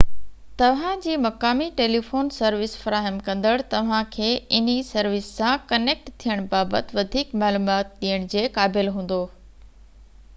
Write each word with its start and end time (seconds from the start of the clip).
توهان 0.59 1.01
جي 1.05 1.15
مقامي 1.23 1.65
ٽيليفون 1.81 2.31
سروس 2.37 2.71
فراهم 2.85 3.19
ڪندڙ 3.27 3.51
توهانکي 3.73 4.29
انهي 4.59 4.77
سروس 4.87 5.27
سان 5.41 5.61
ڪنيڪٽ 5.73 6.09
ٿيڻ 6.25 6.43
بابت 6.55 6.95
وڌيڪ 7.01 7.37
معلومات 7.43 7.93
ڏيڻ 8.05 8.27
جي 8.35 8.47
قابل 8.57 8.91
هوندو 8.97 9.21